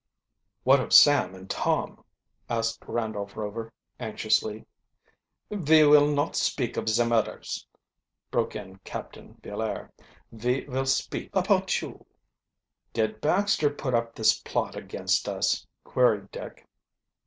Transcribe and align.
"What 0.63 0.79
of 0.79 0.93
Sam 0.93 1.35
and 1.35 1.47
Tom?" 1.47 2.03
asked 2.49 2.83
Randolph 2.87 3.37
Rover 3.37 3.71
anxiously. 3.99 4.65
"Ve 5.51 5.83
will 5.83 6.07
not 6.07 6.35
speak 6.35 6.75
of 6.75 6.89
zem 6.89 7.11
udders," 7.11 7.67
broke 8.31 8.55
in 8.55 8.77
Captain 8.79 9.35
Villaire. 9.43 9.91
"Ve 10.31 10.61
vill 10.65 10.87
speak 10.87 11.29
apout 11.35 11.83
you." 11.83 12.07
"Did 12.93 13.21
Baxter 13.21 13.69
put 13.69 13.93
up 13.93 14.15
this 14.15 14.39
plot 14.41 14.75
against 14.75 15.29
us? 15.29 15.67
queried 15.83 16.31
Dick. 16.31 16.65